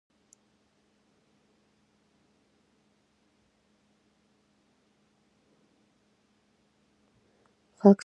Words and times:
خاکسار 7.81 7.91
اوسئ 7.91 7.99